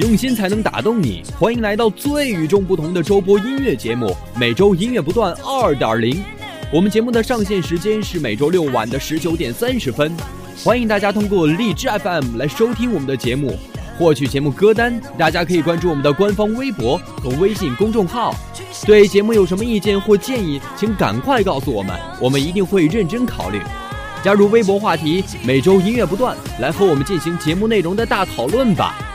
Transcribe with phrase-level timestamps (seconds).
[0.00, 6.24] 用心才能打动你欢迎来到最与众不同的周播音乐节目每周音乐不断二点零
[6.72, 10.10] 我们节目的上线时间是每周六晚的十九点三十分
[10.64, 13.58] 欢迎大家通过荔枝 fm 来收听我们的节目
[13.98, 18.34] 获取节目歌单大家可以关注我们的官方微博和微信公众号
[18.86, 23.60] 对节目有什么意见或建议请赶快告诉我们我们一定会认真考虑
[24.22, 29.09] 加入微博话题“每周音乐不断”，来和我们进行节目内容的大讨论吧。